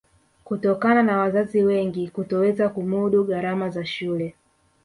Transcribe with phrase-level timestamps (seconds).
[0.43, 4.35] Kutokana na wazazi wengi kutoweza kumudu gharama za shule